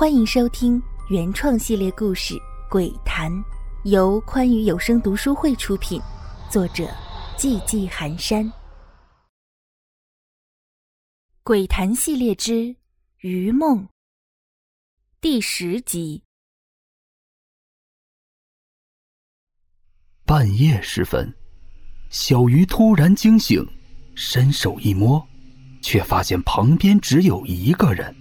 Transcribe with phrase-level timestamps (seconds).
[0.00, 2.34] 欢迎收听原创系列故事
[2.70, 3.30] 《鬼谈》，
[3.84, 6.00] 由宽裕有声读书会出品，
[6.50, 6.88] 作者
[7.36, 8.46] 寂寂寒山。
[11.42, 12.52] 《鬼谈》系列之
[13.18, 13.84] 《余梦》
[15.20, 16.22] 第十集。
[20.24, 21.30] 半夜时分，
[22.08, 23.62] 小鱼突然惊醒，
[24.14, 25.22] 伸手一摸，
[25.82, 28.16] 却发现旁边只有一个人。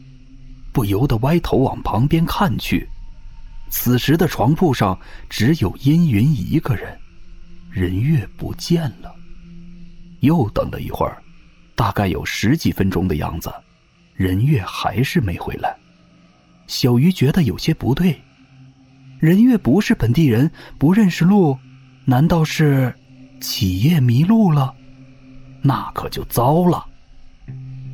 [0.71, 2.88] 不由得歪头往旁边看去，
[3.70, 4.98] 此时的床铺上
[5.30, 6.98] 只有阴云一个人，
[7.70, 9.13] 人月不见了。
[10.21, 11.21] 又等了一会儿，
[11.75, 13.53] 大概有十几分钟的样子，
[14.16, 15.75] 人月还是没回来。
[16.67, 18.22] 小鱼觉得有些不对，
[19.17, 21.58] 人月不是本地人，不认识路，
[22.05, 22.94] 难道是
[23.39, 24.75] 起夜迷路了？
[25.61, 26.86] 那可就糟了。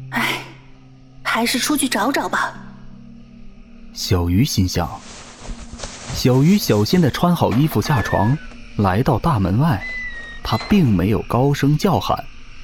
[0.09, 0.41] 唉，
[1.23, 2.53] 还是出去找找吧。
[3.95, 4.89] 小鱼心想。
[6.13, 8.37] 小鱼小心的穿好衣服下床，
[8.75, 9.81] 来到大门外。
[10.43, 12.21] 他并没有高声叫喊，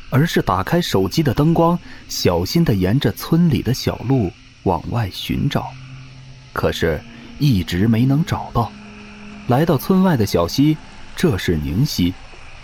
[0.10, 4.30] 而是打开手机的灯光，小心的沿着村里的小路
[4.64, 5.72] 往外寻找。
[6.52, 7.02] 可是，
[7.40, 8.70] 一直没能找到。
[9.48, 10.78] 来到村外的小溪，
[11.16, 12.14] 这是宁溪，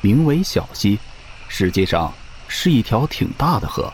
[0.02, 0.99] 名为小溪，
[1.47, 2.14] 实际上
[2.49, 3.92] 是一条挺大的河。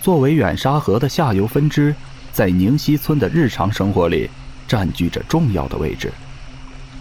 [0.00, 1.92] 作为远沙河的下游分支。
[2.32, 4.30] 在宁溪村的日常生活里，
[4.68, 6.12] 占据着重要的位置。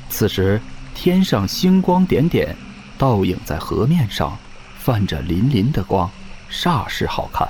[0.10, 0.60] 此时，
[0.96, 2.56] 天上星光点点，
[2.98, 4.38] 倒影在河面上，
[4.80, 6.10] 泛着粼粼的光，
[6.52, 7.48] 煞是好看。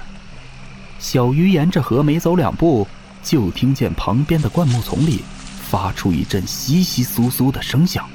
[0.99, 2.85] 小鱼沿着河没走两步，
[3.23, 5.23] 就听见旁边的灌木丛里
[5.69, 8.05] 发出一阵窸窸窣窣的声响，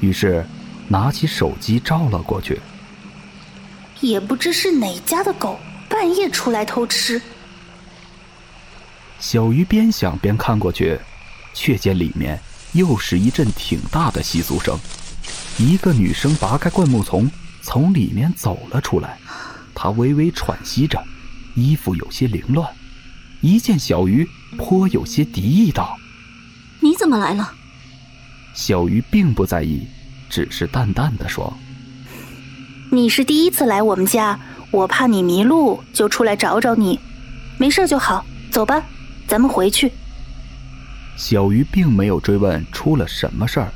[0.00, 0.44] 于是
[0.88, 2.60] 拿起手机照了过去。
[4.00, 5.56] 也不知是哪家的狗
[5.88, 7.22] 半夜出来偷吃。
[9.22, 10.98] 小鱼边想边看过去，
[11.54, 12.40] 却见里面
[12.72, 14.76] 又是一阵挺大的窸窣声。
[15.58, 17.30] 一个女生拔开灌木丛，
[17.62, 19.16] 从里面走了出来。
[19.76, 21.00] 她微微喘息着，
[21.54, 22.68] 衣服有些凌乱。
[23.40, 25.96] 一见小鱼，颇有些敌意道
[26.82, 27.54] ：“你怎么来了？”
[28.54, 29.86] 小鱼并不在意，
[30.28, 31.56] 只是淡淡的说
[32.90, 34.40] ：“你是第一次来我们家，
[34.72, 36.98] 我怕你迷路，就出来找找你。
[37.56, 38.82] 没事就好，走吧。”
[39.32, 39.90] 咱们回去。
[41.16, 43.72] 小鱼并没有追问出了什么事儿，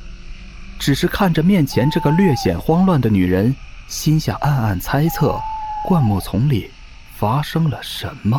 [0.79, 3.57] 只是看着面前这个略显慌乱的女人，
[3.89, 5.41] 心下暗暗猜测：
[5.83, 6.71] 灌木丛里
[7.17, 8.39] 发生了什么？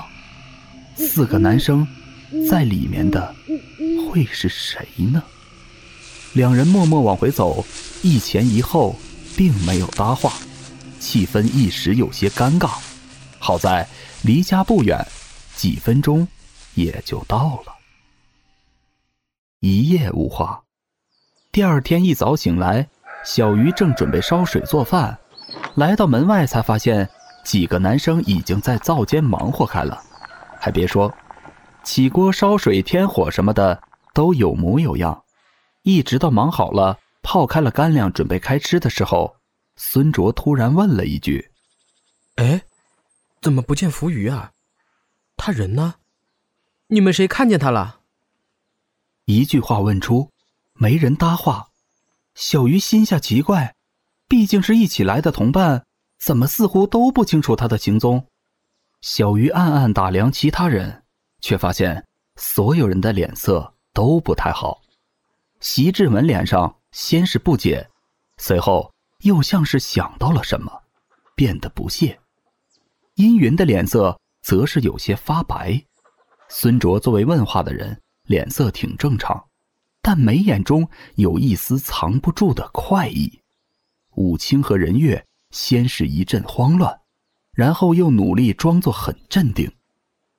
[0.95, 1.87] 四个男生
[2.47, 3.33] 在里面的
[4.07, 5.23] 会是谁呢？
[6.33, 7.65] 两人默默往回走，
[8.03, 8.95] 一前一后，
[9.35, 10.33] 并没有搭话，
[10.99, 12.77] 气氛一时有些尴尬。
[13.39, 13.87] 好在
[14.21, 15.03] 离家不远，
[15.55, 16.27] 几分钟。
[16.77, 17.73] 也就到了。
[19.59, 20.63] 一夜无话。
[21.51, 22.87] 第二天一早醒来，
[23.25, 25.17] 小鱼正准备烧水做饭，
[25.75, 27.09] 来到门外才发现
[27.43, 29.99] 几个男生已经在灶间忙活开了。
[30.59, 31.11] 还别说，
[31.83, 33.81] 起锅烧水、添火什么的
[34.13, 35.23] 都有模有样。
[35.81, 39.35] 一直到忙好了，泡开了干粮，准备开吃的时候，
[39.77, 41.49] 孙卓突然问了一句
[42.37, 42.61] ：“哎，
[43.41, 44.51] 怎么不见浮鱼啊？
[45.37, 45.95] 他人呢？”
[46.89, 47.99] 你们谁看见他了？
[49.25, 50.31] 一句话问出，
[50.73, 51.67] 没人搭话。
[52.33, 53.75] 小鱼心下奇怪，
[54.25, 55.85] 毕竟是一起来的同伴，
[56.17, 58.25] 怎么似乎都不清楚他的行踪？
[59.01, 61.03] 小鱼暗暗打量其他人，
[61.41, 62.05] 却发现
[62.37, 64.81] 所有人的脸色都不太好。
[65.59, 67.89] 席志文脸上先是不解，
[68.37, 68.93] 随后
[69.23, 70.83] 又像是想到了什么，
[71.35, 72.17] 变得不屑。
[73.15, 75.83] 阴云的脸色则是有些发白。
[76.49, 79.47] 孙卓作为问话的人，脸色挺正常，
[80.01, 83.41] 但眉眼中有一丝藏不住的快意。
[84.15, 86.99] 武清和任月先是一阵慌乱，
[87.51, 89.71] 然后又努力装作很镇定。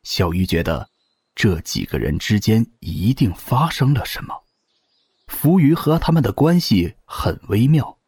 [0.02, 0.88] 小鱼觉得，
[1.34, 4.34] 这几个人之间一定发生了什么。
[5.26, 7.98] 浮鱼和他们的关系很微妙，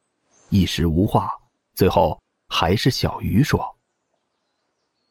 [0.49, 1.31] 一时无话。
[1.75, 3.79] 最后还是小鱼说：“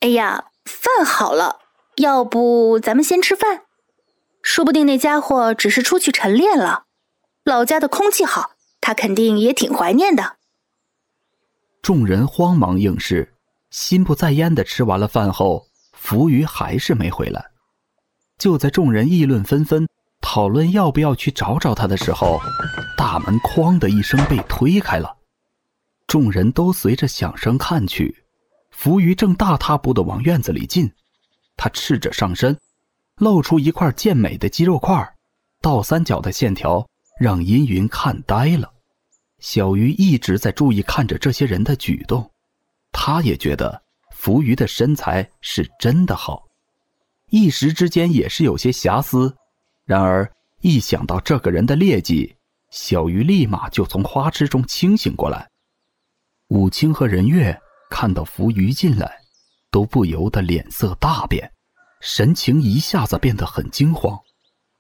[0.02, 1.60] 哎呀，饭好了。”
[2.00, 3.64] 要不咱们先吃饭，
[4.42, 6.86] 说不定那家伙只是出去晨练了。
[7.44, 10.38] 老家的空气好，他肯定也挺怀念的。
[11.82, 13.34] 众人慌忙应是，
[13.70, 17.44] 心不在焉的吃完了饭后，浮鱼还是没回来。
[18.38, 19.86] 就在众人议论纷纷，
[20.22, 22.40] 讨论要不要去找找他的时候，
[22.96, 25.18] 大门“哐”的一声被推开了，
[26.08, 28.24] 众人都随着响声看去，
[28.72, 30.90] 浮鱼正大踏步的往院子里进。
[31.62, 32.58] 他赤着上身，
[33.18, 35.14] 露出一块健美的肌肉块，
[35.60, 36.88] 倒三角的线条
[37.20, 38.72] 让阴云看呆了。
[39.40, 42.32] 小鱼一直在注意看着这些人的举动，
[42.94, 43.82] 他也觉得
[44.16, 46.48] 浮鱼的身材是真的好，
[47.30, 49.36] 一时之间也是有些遐思。
[49.84, 50.32] 然而
[50.62, 52.34] 一想到这个人的劣迹，
[52.72, 55.46] 小鱼立马就从花痴中清醒过来。
[56.48, 57.60] 武清和任月
[57.90, 59.19] 看到浮鱼进来，
[59.72, 61.52] 都不由得脸色大变。
[62.02, 64.18] 神情一下子变得很惊慌，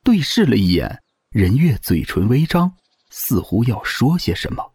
[0.04, 2.74] 对视了一眼，任月嘴唇微张，
[3.10, 4.74] 似乎要说些什么，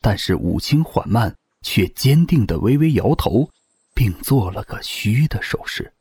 [0.00, 3.48] 但是武清缓慢却坚定的微微摇头，
[3.94, 5.92] 并做了个虚的手势。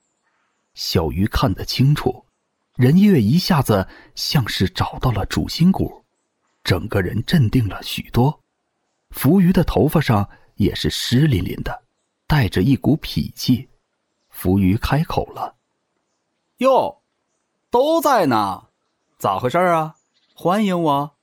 [0.73, 2.25] 小鱼看得清楚，
[2.75, 6.03] 任月一下子像是找到了主心骨，
[6.63, 8.43] 整个人镇定了许多。
[9.11, 11.83] 浮鱼的头发上也是湿淋淋的，
[12.27, 13.67] 带着一股痞气。
[14.29, 15.55] 浮鱼开口了。
[16.57, 17.01] 哟，
[17.71, 18.65] 都在呢，
[19.17, 19.95] 咋回事啊？
[20.35, 21.15] 欢迎我。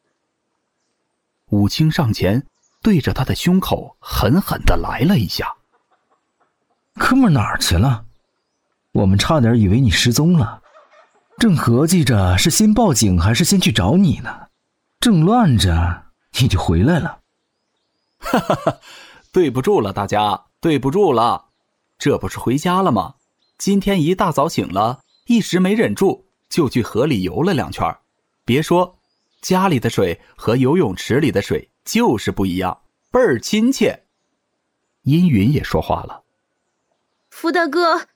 [1.51, 2.45] 武清上前，
[2.83, 5.55] 对着他的胸口狠狠的来了一下。
[6.95, 8.05] 哥们哪儿去了？
[8.91, 10.63] 我们差点以为你失踪了，
[11.39, 14.49] 正合计着是先报警还是先去找你呢，
[14.99, 16.07] 正乱着
[16.41, 17.21] 你就回来了。
[18.19, 18.79] 哈哈哈，
[19.33, 21.51] 对不住了，大家，对不住了，
[21.99, 23.17] 这不是回家了吗？
[23.59, 25.03] 今天一大早醒了。
[25.27, 27.95] 一时没忍住，就去河里游了两圈。
[28.47, 28.99] 别说，
[29.43, 32.81] 家里的水和游泳池里的水就是不一样，
[33.11, 34.07] 倍儿亲切。
[35.03, 36.25] 阴云也说话了
[37.29, 38.07] ：“福大哥，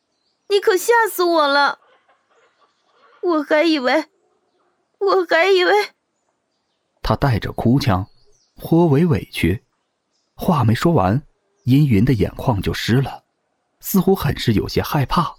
[0.49, 1.81] 你可吓死我了！
[3.21, 4.07] 我还以为，
[5.01, 5.73] 我还以为……”
[7.05, 8.07] 他带着哭腔，
[8.57, 9.67] 颇为委屈。
[10.35, 11.23] 话没说完，
[11.69, 13.23] 阴云的眼眶就湿了，
[13.79, 15.35] 似乎很是有些害怕。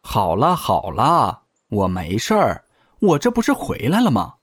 [0.00, 2.64] 好了好了，我没事儿，
[2.98, 4.34] 我这不是回来了吗？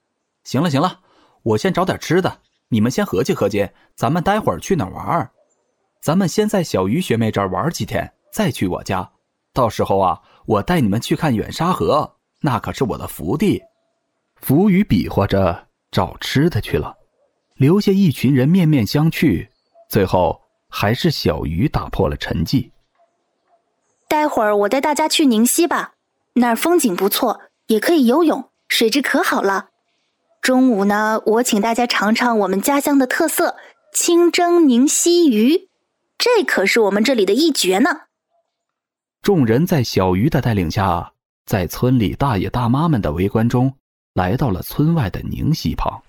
[0.46, 1.02] 行了行了，
[1.44, 2.40] 我先找点吃的，
[2.70, 5.30] 你们先合计合计，咱们待会儿去哪玩？
[6.02, 9.12] 咱们先在小鱼学妹这儿玩几天，再去我家。
[9.52, 13.62] 到时候啊，我带你们去看远沙河，那可是我的福地。
[14.38, 16.96] 浮鱼比划着找吃的去了，
[17.56, 19.46] 留下一群人面面相觑。
[19.90, 20.40] 最后
[20.70, 22.72] 还是小鱼打破了沉寂。
[24.08, 25.94] 待会儿我带大家去宁溪吧，
[26.34, 29.70] 那儿风景不错，也可以游泳，水质可好了。
[30.42, 33.58] 中午呢，我请大家尝尝我们家乡的特色——
[33.92, 35.68] 清蒸宁溪鱼，
[36.18, 38.04] 这可是我们这里的一绝呢。
[39.22, 41.12] 众人在小鱼的带领下，
[41.46, 43.74] 在村里大爷大妈们的围观中，
[44.14, 46.02] 来到了村外的宁溪旁。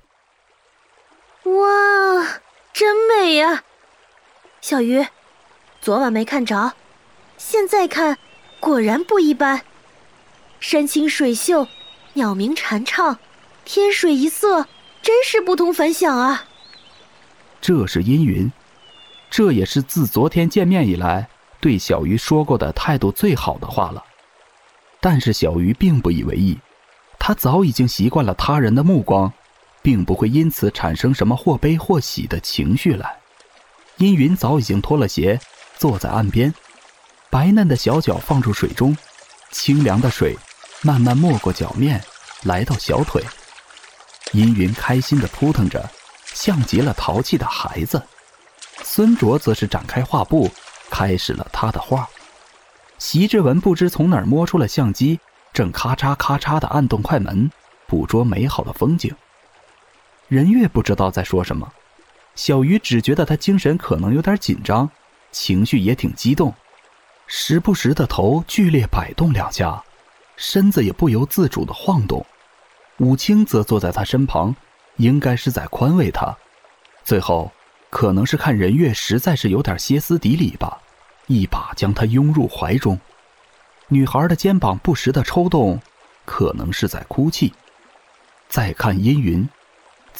[1.45, 2.41] 哇，
[2.73, 3.65] 真美呀！
[4.61, 5.07] 小鱼，
[5.81, 6.75] 昨晚没看着。
[7.37, 8.19] 现在看，
[8.59, 9.63] 果然不一般。
[10.59, 11.69] 山清水秀，
[12.15, 13.19] 鸟鸣蝉唱，
[13.65, 14.67] 天水一色，
[15.01, 16.45] 真是不同凡响啊！
[17.61, 18.51] 这是阴云，
[19.31, 21.29] 这也是自昨天见面以来
[21.61, 24.05] 对小鱼说过的态度最好的话了。
[25.01, 26.59] 但是小鱼并不以为意，
[27.21, 29.33] 他早已经习惯了他人的目光，
[29.81, 33.17] 并不会因此产生什么或悲或喜的情绪来。
[33.99, 35.39] 阴云早已经脱了鞋，
[35.77, 36.53] 坐在岸边。
[37.31, 38.97] 白嫩的小脚放入水中，
[39.51, 40.37] 清凉的水
[40.83, 42.03] 慢慢没过脚面，
[42.45, 43.23] 来到小腿。
[44.33, 45.89] 阴云开心地扑腾着，
[46.25, 48.01] 像极了淘气的孩子。
[48.83, 50.51] 孙卓则是展开画布，
[50.91, 52.09] 开始了他的画。
[52.99, 55.19] 席志文不知从哪儿摸出了相机，
[55.53, 57.51] 正咔嚓咔嚓地按动快门，
[57.87, 59.15] 捕捉美好的风景。
[60.29, 61.73] 任月不知道在说什么，
[62.39, 64.89] 小鱼只觉得他精神可能有点紧张，
[65.33, 66.55] 情绪也挺激动。
[67.27, 69.83] 时不时的头剧烈摆动两下，
[70.37, 72.25] 身子也不由自主的晃动。
[72.99, 74.55] 武清则坐在他身旁，
[74.99, 76.33] 应该是在宽慰他。
[77.03, 77.51] 最后，
[77.91, 80.81] 可能是看任月实在是有点歇斯底里吧，
[81.27, 82.97] 一把将他拥入怀中。
[83.89, 85.81] 女孩的肩膀不时的抽动，
[86.25, 87.53] 可能是在哭泣。
[88.49, 89.49] 再看阴云，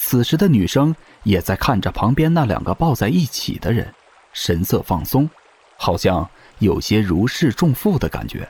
[0.01, 3.93] 此时的女生也在看着旁边那两个抱在一起的人，
[4.31, 5.29] 神色放松，
[5.77, 6.27] 好像。
[6.59, 8.45] 有些如释重负的感觉，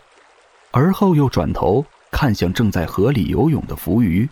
[0.71, 4.27] 而后又转头看向正在河里游泳的浮鱼。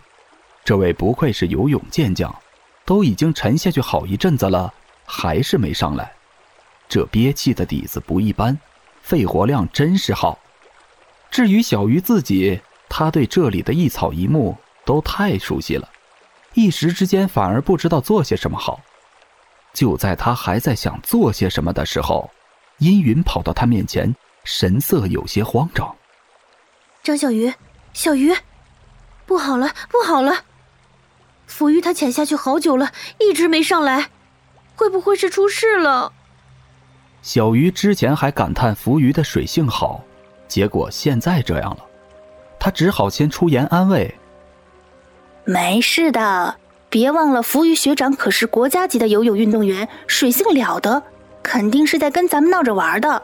[0.64, 2.34] 这位不愧是游泳健将，
[2.84, 6.12] 都已经沉下去好一阵子了，还是没上来。
[6.88, 8.58] 这憋气的底子不一般，
[9.00, 10.36] 肺活量真是好。
[11.30, 15.88] 至于小鱼自己，他对这里的一草一木都太熟悉了，
[16.58, 18.80] 一时之间反而不知道做些什么好。
[19.72, 22.28] 就在他还在想做些什么的时候。
[22.78, 25.96] 阴云跑到他面前，神色有些慌张。
[27.02, 27.52] 张小鱼，
[27.92, 28.32] 小鱼，
[29.26, 30.44] 不好了，不好了！
[31.48, 34.10] 浮鱼他潜下去好久了，一直没上来，
[34.76, 36.12] 会不会是出事了？
[37.20, 40.04] 小鱼之前还感叹浮鱼的水性好，
[40.46, 41.84] 结果现在这样了，
[42.60, 44.14] 他只好先出言安慰
[45.50, 46.56] ：“没事的，
[46.90, 51.02] 别忘了浮鱼学长可是国家级的游泳运动员，水性了得，
[51.42, 53.22] 肯定是在跟咱们闹着玩的。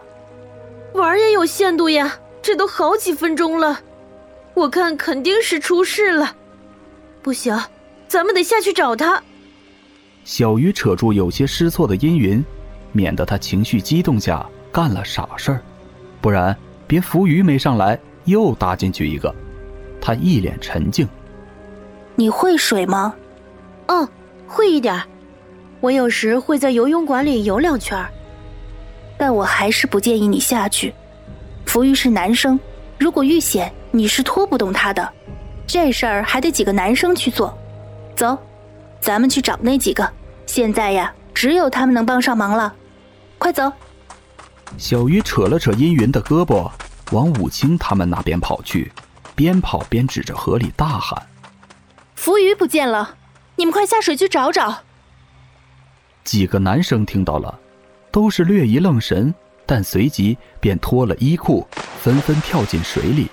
[0.94, 3.78] 玩也有限度呀，这都好几分钟了，
[4.54, 6.34] 我看肯定是出事了，
[7.20, 7.54] 不行。”
[8.08, 9.22] 咱们得下去找他。
[10.24, 12.42] 小鱼扯住有些失措的阴云，
[12.92, 15.60] 免得他情绪激动下干了傻事儿，
[16.22, 19.34] 不然别浮鱼没上来又搭进去一个。
[20.00, 21.06] 他一脸沉静。
[22.16, 23.14] 你会水吗？
[23.86, 24.08] 嗯，
[24.46, 25.00] 会一点。
[25.80, 28.02] 我有时会在游泳馆里游两圈。
[29.16, 30.94] 但我还是不建议你下去。
[31.66, 32.58] 浮鱼是男生，
[32.98, 35.08] 如果遇险，你是拖不动他的。
[35.66, 37.56] 这事儿还得几个男生去做。
[38.16, 38.36] 走，
[39.00, 40.08] 咱们去找那几个。
[40.46, 42.74] 现在呀，只有他们能帮上忙了。
[43.38, 43.72] 快走！
[44.78, 46.70] 小鱼扯了扯阴云的胳膊，
[47.12, 48.90] 往武清他们那边跑去，
[49.34, 51.20] 边跑边指着河里大喊
[52.24, 53.16] ：“浮鱼不见了！
[53.56, 54.78] 你们快下水去找找！”
[56.24, 57.60] 几个男生听到了，
[58.10, 59.34] 都是略一愣神，
[59.66, 61.68] 但随即便脱了衣裤，
[62.00, 63.30] 纷纷跳进水里。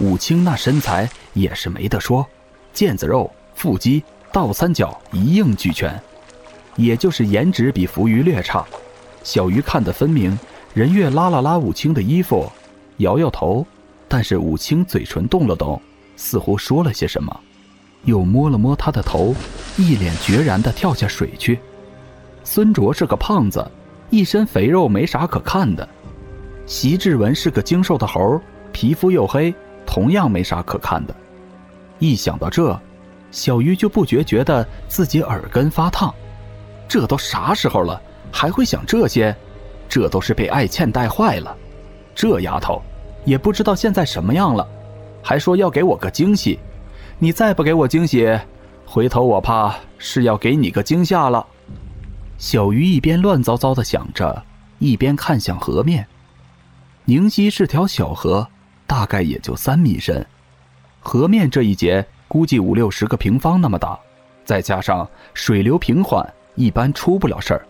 [0.00, 2.26] 武清那身材也是没得说，
[2.74, 3.30] 腱子肉。
[3.54, 4.02] 腹肌、
[4.32, 5.96] 倒三角一应俱全，
[6.74, 8.66] 也就是颜值比浮鱼略差。
[9.22, 10.36] 小鱼看得分明，
[10.74, 12.50] 任月拉了拉武清的衣服，
[12.96, 13.64] 摇摇头，
[14.08, 15.80] 但是武清嘴唇动了动，
[16.16, 17.40] 似乎说了些什么，
[18.06, 19.34] 又摸了摸他的头，
[19.76, 21.60] 一脸决然地跳下水去。
[22.42, 23.68] 孙卓是个胖子，
[24.08, 25.86] 一身肥肉没啥可看的；
[26.64, 28.40] 席志文是个精瘦的猴，
[28.72, 29.52] 皮肤又黑，
[29.84, 31.14] 同样没啥可看的。
[31.98, 32.78] 一想到这，
[33.32, 36.14] 小鱼就不觉觉得自己耳根发烫，
[36.88, 39.34] 这都啥时候了，还会想这些？
[39.88, 41.56] 这都是被艾倩带坏了。
[42.14, 42.80] 这丫头
[43.24, 44.66] 也不知道现在什么样了，
[45.22, 46.58] 还说要给我个惊喜。
[47.18, 48.38] 你再不给我惊喜，
[48.84, 51.46] 回头我怕是要给你个惊吓了。
[52.38, 54.44] 小鱼一边乱糟糟的想着，
[54.78, 56.06] 一边看向河面。
[57.04, 58.46] 宁溪是条小河，
[58.86, 60.26] 大概也就三米深。
[61.00, 62.06] 河面这一节。
[62.28, 63.96] 估计五六十个平方那么大，
[64.44, 67.64] 再加上水流平缓，一般出不了事儿。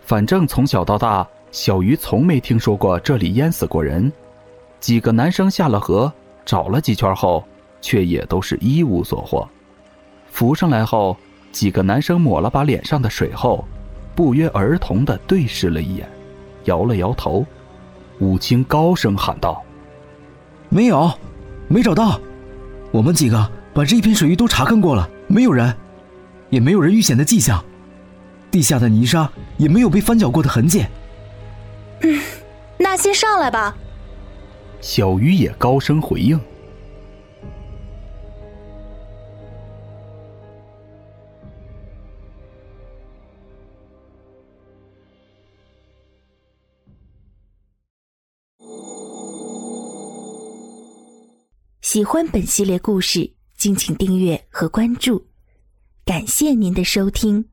[0.00, 4.10] 反正从小到大，小鱼从没听说过这里淹死过人。
[4.80, 6.10] 几个男生下了河，
[6.46, 7.44] 找了几圈后，
[7.82, 9.46] 却也都是一无所获。
[10.30, 11.14] 浮上来后，
[11.52, 13.62] 几个男生抹了把脸上的水后，
[14.14, 16.08] 不约而同地对视了一眼，
[16.64, 17.44] 摇了摇头。
[18.20, 19.62] 武清高声喊道
[20.70, 21.12] ：“没有，
[21.68, 22.18] 没找到，
[22.90, 25.74] 我们几个。”把这一片水域都查看过了，没有人，
[26.50, 27.64] 也没有人遇险的迹象，
[28.50, 30.84] 地下的泥沙也没有被翻搅过的痕迹。
[32.02, 32.20] 嗯，
[32.76, 33.74] 那先上来吧。
[34.82, 36.38] 小鱼也高声回应。
[51.92, 53.34] 喜欢本系列故事。
[53.58, 55.26] 敬请订阅和关注，
[56.06, 57.51] 感谢您的收听。